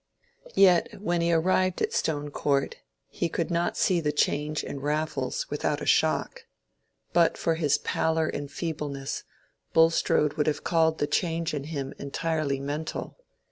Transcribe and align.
Yet 0.55 0.99
when 0.99 1.21
he 1.21 1.31
arrived 1.31 1.79
at 1.79 1.93
Stone 1.93 2.31
Court 2.31 2.77
he 3.07 3.29
could 3.29 3.51
not 3.51 3.77
see 3.77 4.01
the 4.01 4.11
change 4.11 4.63
in 4.63 4.79
Raffles 4.79 5.47
without 5.51 5.79
a 5.79 5.85
shock. 5.85 6.47
But 7.13 7.37
for 7.37 7.53
his 7.53 7.77
pallor 7.77 8.25
and 8.27 8.49
feebleness, 8.51 9.25
Bulstrode 9.73 10.37
would 10.37 10.47
have 10.47 10.63
called 10.63 10.97
the 10.97 11.05
change 11.05 11.53
in 11.53 11.65
him 11.65 11.93
entirely 11.99 12.59
mental. 12.59 13.15